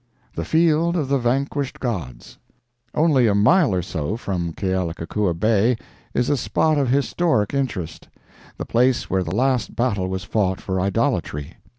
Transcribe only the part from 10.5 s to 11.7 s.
for idolatry.